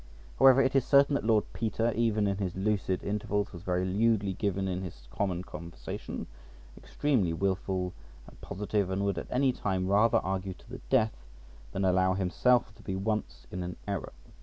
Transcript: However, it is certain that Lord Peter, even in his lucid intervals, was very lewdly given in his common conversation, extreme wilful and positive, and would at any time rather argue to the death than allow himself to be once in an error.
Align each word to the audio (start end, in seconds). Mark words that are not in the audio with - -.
However, 0.39 0.63
it 0.63 0.75
is 0.75 0.83
certain 0.83 1.13
that 1.13 1.23
Lord 1.23 1.43
Peter, 1.53 1.93
even 1.95 2.25
in 2.25 2.37
his 2.39 2.55
lucid 2.55 3.03
intervals, 3.03 3.53
was 3.53 3.61
very 3.61 3.85
lewdly 3.85 4.33
given 4.33 4.67
in 4.67 4.81
his 4.81 5.07
common 5.11 5.43
conversation, 5.43 6.25
extreme 6.75 7.37
wilful 7.37 7.93
and 8.25 8.41
positive, 8.41 8.89
and 8.89 9.05
would 9.05 9.19
at 9.19 9.27
any 9.29 9.53
time 9.53 9.85
rather 9.87 10.17
argue 10.17 10.55
to 10.55 10.67
the 10.67 10.81
death 10.89 11.13
than 11.71 11.85
allow 11.85 12.15
himself 12.15 12.73
to 12.77 12.81
be 12.81 12.95
once 12.95 13.45
in 13.51 13.61
an 13.61 13.75
error. 13.87 14.11